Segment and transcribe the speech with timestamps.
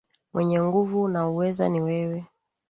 [0.33, 2.25] Mwenye nguvu na uweza ni wewe.